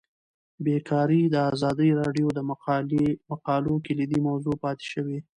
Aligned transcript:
بیکاري 0.65 1.21
د 1.29 1.35
ازادي 1.51 1.89
راډیو 1.99 2.27
د 2.37 2.39
مقالو 3.31 3.73
کلیدي 3.87 4.19
موضوع 4.27 4.55
پاتې 4.63 4.85
شوی. 4.93 5.17